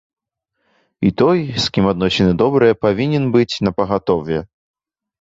І 1.09 1.11
той, 1.23 1.39
з 1.67 1.69
кім 1.77 1.85
адносіны 1.93 2.31
добрыя, 2.43 2.81
павінен 2.89 3.31
быць 3.39 3.49
напагатове. 3.71 4.47